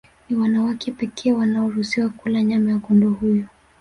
[0.29, 3.45] Ni wanawake pekee wanaoruhusiwa kula nyama ya kondoo huyu